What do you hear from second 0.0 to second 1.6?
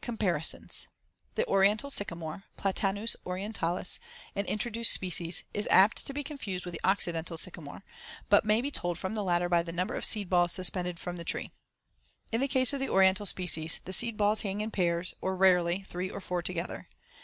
Comparisons: The